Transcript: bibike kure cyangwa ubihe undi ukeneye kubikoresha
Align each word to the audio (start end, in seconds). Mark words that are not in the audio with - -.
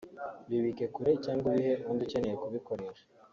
bibike 0.49 0.85
kure 0.93 1.11
cyangwa 1.25 1.45
ubihe 1.51 1.73
undi 1.89 2.01
ukeneye 2.05 2.35
kubikoresha 2.43 3.03